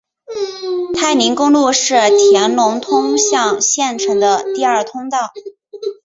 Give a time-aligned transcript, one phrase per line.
[0.95, 5.31] 太临公路是回龙通向县城的第二通道。